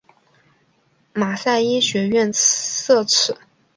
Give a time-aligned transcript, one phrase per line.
[1.13, 3.37] 马赛医学院设此。